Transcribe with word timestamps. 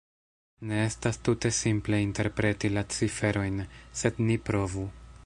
Ne 0.69 0.79
estas 0.85 1.19
tute 1.27 1.51
simple 1.57 1.99
interpreti 2.07 2.71
la 2.79 2.85
ciferojn, 2.97 3.63
sed 4.01 4.23
ni 4.29 4.39
provu. 4.49 4.89